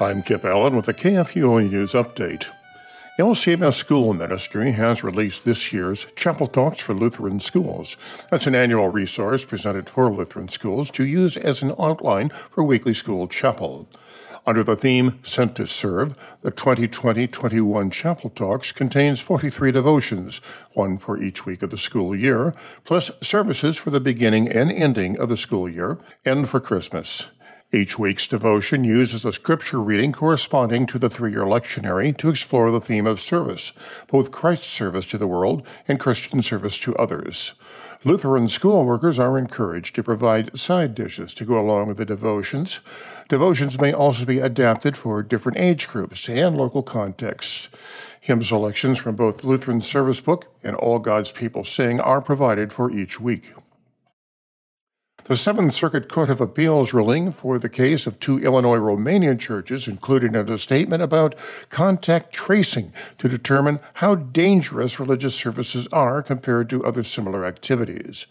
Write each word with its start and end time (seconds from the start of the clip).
I'm 0.00 0.22
Kip 0.22 0.44
Allen 0.44 0.76
with 0.76 0.84
the 0.84 0.94
KFUO 0.94 1.68
News 1.68 1.92
Update. 1.92 2.46
LCMS 3.18 3.74
School 3.74 4.14
Ministry 4.14 4.70
has 4.70 5.02
released 5.02 5.44
this 5.44 5.72
year's 5.72 6.06
Chapel 6.14 6.46
Talks 6.46 6.80
for 6.80 6.94
Lutheran 6.94 7.40
Schools. 7.40 7.96
That's 8.30 8.46
an 8.46 8.54
annual 8.54 8.90
resource 8.90 9.44
presented 9.44 9.90
for 9.90 10.08
Lutheran 10.08 10.50
schools 10.50 10.92
to 10.92 11.04
use 11.04 11.36
as 11.36 11.62
an 11.62 11.74
outline 11.80 12.30
for 12.48 12.62
weekly 12.62 12.94
school 12.94 13.26
chapel. 13.26 13.88
Under 14.46 14.62
the 14.62 14.76
theme 14.76 15.18
Sent 15.24 15.56
to 15.56 15.66
Serve, 15.66 16.14
the 16.42 16.52
2020 16.52 17.26
21 17.26 17.90
Chapel 17.90 18.30
Talks 18.30 18.70
contains 18.70 19.18
43 19.18 19.72
devotions, 19.72 20.40
one 20.74 20.96
for 20.96 21.20
each 21.20 21.44
week 21.44 21.64
of 21.64 21.70
the 21.70 21.76
school 21.76 22.14
year, 22.14 22.54
plus 22.84 23.10
services 23.20 23.76
for 23.76 23.90
the 23.90 23.98
beginning 23.98 24.46
and 24.48 24.70
ending 24.70 25.18
of 25.18 25.28
the 25.28 25.36
school 25.36 25.68
year, 25.68 25.98
and 26.24 26.48
for 26.48 26.60
Christmas. 26.60 27.30
Each 27.70 27.98
week's 27.98 28.26
devotion 28.26 28.82
uses 28.82 29.26
a 29.26 29.32
scripture 29.34 29.82
reading 29.82 30.10
corresponding 30.10 30.86
to 30.86 30.98
the 30.98 31.10
three 31.10 31.32
year 31.32 31.42
lectionary 31.42 32.16
to 32.16 32.30
explore 32.30 32.70
the 32.70 32.80
theme 32.80 33.06
of 33.06 33.20
service, 33.20 33.72
both 34.06 34.30
Christ's 34.30 34.68
service 34.68 35.04
to 35.06 35.18
the 35.18 35.26
world 35.26 35.66
and 35.86 36.00
Christian 36.00 36.40
service 36.40 36.78
to 36.78 36.96
others. 36.96 37.52
Lutheran 38.04 38.48
school 38.48 38.86
workers 38.86 39.18
are 39.18 39.36
encouraged 39.36 39.94
to 39.96 40.02
provide 40.02 40.58
side 40.58 40.94
dishes 40.94 41.34
to 41.34 41.44
go 41.44 41.60
along 41.60 41.88
with 41.88 41.98
the 41.98 42.06
devotions. 42.06 42.80
Devotions 43.28 43.78
may 43.78 43.92
also 43.92 44.24
be 44.24 44.38
adapted 44.38 44.96
for 44.96 45.22
different 45.22 45.58
age 45.58 45.88
groups 45.88 46.26
and 46.26 46.56
local 46.56 46.82
contexts. 46.82 47.68
Hymn 48.18 48.42
selections 48.42 48.98
from 48.98 49.14
both 49.14 49.44
Lutheran 49.44 49.82
Service 49.82 50.22
Book 50.22 50.50
and 50.64 50.74
All 50.74 51.00
God's 51.00 51.32
People 51.32 51.64
Sing 51.64 52.00
are 52.00 52.22
provided 52.22 52.72
for 52.72 52.90
each 52.90 53.20
week. 53.20 53.52
The 55.28 55.36
Seventh 55.36 55.74
Circuit 55.74 56.08
Court 56.08 56.30
of 56.30 56.40
Appeals 56.40 56.94
ruling 56.94 57.32
for 57.32 57.58
the 57.58 57.68
case 57.68 58.06
of 58.06 58.18
two 58.18 58.38
Illinois 58.38 58.78
Romanian 58.78 59.38
churches 59.38 59.86
included 59.86 60.34
in 60.34 60.48
a 60.48 60.56
statement 60.56 61.02
about 61.02 61.34
contact 61.68 62.32
tracing 62.32 62.94
to 63.18 63.28
determine 63.28 63.80
how 63.92 64.14
dangerous 64.14 64.98
religious 64.98 65.34
services 65.34 65.86
are 65.92 66.22
compared 66.22 66.70
to 66.70 66.82
other 66.82 67.02
similar 67.02 67.44
activities. 67.44 68.26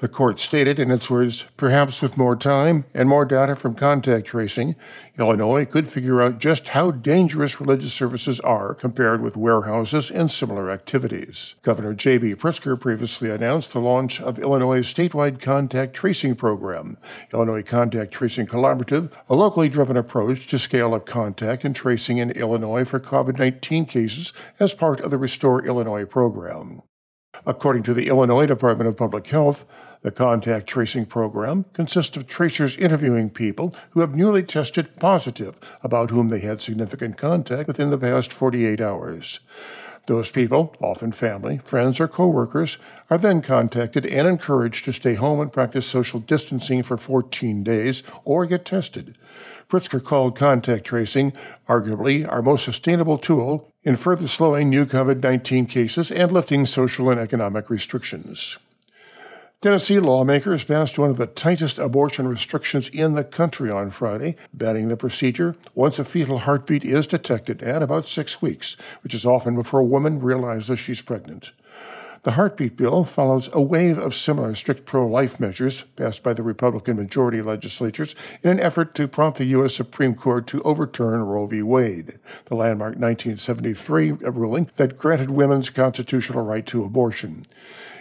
The 0.00 0.08
court 0.08 0.38
stated 0.38 0.78
in 0.78 0.90
its 0.90 1.08
words, 1.08 1.46
perhaps 1.56 2.02
with 2.02 2.18
more 2.18 2.36
time 2.36 2.84
and 2.92 3.08
more 3.08 3.24
data 3.24 3.54
from 3.54 3.74
contact 3.74 4.26
tracing, 4.26 4.74
Illinois 5.18 5.64
could 5.64 5.86
figure 5.86 6.20
out 6.20 6.40
just 6.40 6.68
how 6.68 6.90
dangerous 6.90 7.60
religious 7.60 7.94
services 7.94 8.38
are 8.40 8.74
compared 8.74 9.22
with 9.22 9.36
warehouses 9.36 10.10
and 10.10 10.30
similar 10.30 10.70
activities. 10.70 11.54
Governor 11.62 11.94
J.B. 11.94 12.34
Pritzker 12.34 12.78
previously 12.78 13.30
announced 13.30 13.72
the 13.72 13.80
launch 13.80 14.20
of 14.20 14.38
Illinois' 14.38 14.82
statewide 14.82 15.40
contact 15.40 15.94
tracing 16.34 16.36
program, 16.36 16.98
Illinois 17.32 17.62
Contact 17.62 18.12
Tracing 18.12 18.46
Collaborative, 18.46 19.10
a 19.28 19.34
locally 19.34 19.68
driven 19.68 19.96
approach 19.96 20.46
to 20.48 20.58
scale 20.58 20.94
up 20.94 21.06
contact 21.06 21.64
and 21.64 21.76
tracing 21.76 22.18
in 22.18 22.30
Illinois 22.32 22.84
for 22.84 23.00
COVID 23.00 23.38
19 23.38 23.86
cases 23.86 24.32
as 24.58 24.74
part 24.74 25.00
of 25.00 25.10
the 25.10 25.18
Restore 25.18 25.64
Illinois 25.64 26.04
program. 26.04 26.82
According 27.46 27.82
to 27.84 27.94
the 27.94 28.08
Illinois 28.08 28.46
Department 28.46 28.88
of 28.88 28.96
Public 28.96 29.26
Health, 29.26 29.64
the 30.02 30.10
contact 30.10 30.66
tracing 30.66 31.06
program 31.06 31.64
consists 31.72 32.16
of 32.16 32.26
tracers 32.26 32.76
interviewing 32.76 33.30
people 33.30 33.74
who 33.90 34.00
have 34.00 34.14
newly 34.14 34.42
tested 34.42 34.96
positive 34.98 35.54
about 35.82 36.10
whom 36.10 36.28
they 36.28 36.40
had 36.40 36.60
significant 36.60 37.16
contact 37.16 37.66
within 37.68 37.90
the 37.90 37.98
past 37.98 38.32
48 38.32 38.80
hours. 38.80 39.40
Those 40.06 40.30
people, 40.30 40.74
often 40.82 41.12
family, 41.12 41.58
friends, 41.58 41.98
or 41.98 42.08
coworkers, 42.08 42.76
are 43.08 43.16
then 43.16 43.40
contacted 43.40 44.04
and 44.04 44.28
encouraged 44.28 44.84
to 44.84 44.92
stay 44.92 45.14
home 45.14 45.40
and 45.40 45.52
practice 45.52 45.86
social 45.86 46.20
distancing 46.20 46.82
for 46.82 46.98
14 46.98 47.62
days 47.62 48.02
or 48.24 48.44
get 48.44 48.66
tested. 48.66 49.16
Pritzker 49.68 50.04
called 50.04 50.36
contact 50.36 50.84
tracing 50.84 51.32
arguably 51.68 52.30
our 52.30 52.42
most 52.42 52.66
sustainable 52.66 53.16
tool 53.16 53.70
in 53.82 53.96
further 53.96 54.28
slowing 54.28 54.68
new 54.68 54.84
COVID 54.84 55.22
19 55.22 55.66
cases 55.66 56.12
and 56.12 56.32
lifting 56.32 56.66
social 56.66 57.08
and 57.08 57.18
economic 57.18 57.70
restrictions. 57.70 58.58
Tennessee 59.64 59.98
lawmakers 59.98 60.62
passed 60.62 60.98
one 60.98 61.08
of 61.08 61.16
the 61.16 61.26
tightest 61.26 61.78
abortion 61.78 62.28
restrictions 62.28 62.90
in 62.90 63.14
the 63.14 63.24
country 63.24 63.70
on 63.70 63.90
Friday, 63.90 64.36
banning 64.52 64.88
the 64.88 64.96
procedure 64.98 65.56
once 65.74 65.98
a 65.98 66.04
fetal 66.04 66.40
heartbeat 66.40 66.84
is 66.84 67.06
detected 67.06 67.62
at 67.62 67.82
about 67.82 68.06
six 68.06 68.42
weeks, 68.42 68.76
which 69.02 69.14
is 69.14 69.24
often 69.24 69.54
before 69.54 69.80
a 69.80 69.84
woman 69.84 70.20
realizes 70.20 70.78
she's 70.78 71.00
pregnant. 71.00 71.52
The 72.24 72.32
heartbeat 72.32 72.78
bill 72.78 73.04
follows 73.04 73.50
a 73.52 73.60
wave 73.60 73.98
of 73.98 74.14
similar 74.14 74.54
strict 74.54 74.86
pro 74.86 75.06
life 75.06 75.38
measures 75.38 75.84
passed 75.94 76.22
by 76.22 76.32
the 76.32 76.42
Republican 76.42 76.96
majority 76.96 77.42
legislatures 77.42 78.14
in 78.42 78.48
an 78.48 78.60
effort 78.60 78.94
to 78.94 79.06
prompt 79.06 79.36
the 79.36 79.44
U.S. 79.46 79.74
Supreme 79.74 80.14
Court 80.14 80.46
to 80.46 80.62
overturn 80.62 81.22
Roe 81.22 81.44
v. 81.44 81.60
Wade, 81.60 82.18
the 82.46 82.54
landmark 82.54 82.96
1973 82.96 84.12
ruling 84.12 84.70
that 84.76 84.96
granted 84.96 85.28
women's 85.28 85.68
constitutional 85.68 86.46
right 86.46 86.64
to 86.64 86.82
abortion. 86.82 87.44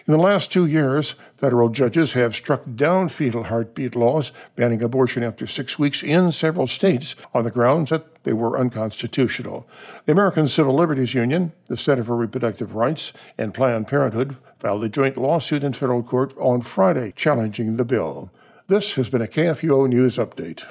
In 0.08 0.14
the 0.14 0.18
last 0.18 0.54
two 0.54 0.66
years, 0.66 1.16
federal 1.36 1.68
judges 1.68 2.14
have 2.14 2.34
struck 2.34 2.64
down 2.76 3.10
fetal 3.10 3.44
heartbeat 3.44 3.94
laws 3.94 4.32
banning 4.56 4.82
abortion 4.82 5.24
after 5.24 5.46
six 5.46 5.78
weeks 5.78 6.02
in 6.02 6.32
several 6.32 6.68
states 6.68 7.18
on 7.34 7.44
the 7.44 7.52
grounds 7.52 7.90
that 7.90 8.13
they 8.24 8.34
were 8.34 8.58
unconstitutional. 8.58 9.68
The 10.06 10.12
American 10.12 10.48
Civil 10.48 10.76
Liberties 10.76 11.14
Union, 11.14 11.54
the 11.68 11.78
Center 11.78 12.04
for 12.04 12.16
Reproductive 12.16 12.76
Rights, 12.76 13.14
and 13.38 13.54
Planned 13.54 13.88
Parenthood 13.88 14.38
filed 14.60 14.84
a 14.84 14.90
joint 14.90 15.18
lawsuit 15.18 15.64
in 15.64 15.74
federal 15.74 16.04
court 16.04 16.34
on 16.38 16.62
Friday 16.62 17.14
challenging 17.16 17.78
the 17.78 17.86
bill. 17.86 18.32
This 18.68 18.96
has 18.96 19.10
been 19.10 19.22
a 19.22 19.28
KFUO 19.28 19.90
News 19.90 20.18
Update. 20.18 20.66